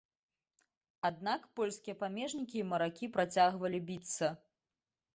Аднак 1.09 1.41
польскія 1.59 1.95
памежнікі 2.03 2.57
і 2.65 2.65
маракі 2.73 3.13
працягвалі 3.19 3.87
біцца. 3.93 4.35